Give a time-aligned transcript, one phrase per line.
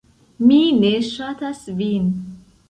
[0.51, 2.09] "Mi ne ŝatas vin."